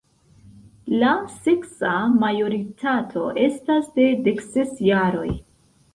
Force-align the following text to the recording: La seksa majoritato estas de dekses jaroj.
La 1.01 1.09
seksa 1.43 1.91
majoritato 2.25 3.27
estas 3.45 3.93
de 3.99 4.11
dekses 4.29 4.73
jaroj. 4.91 5.29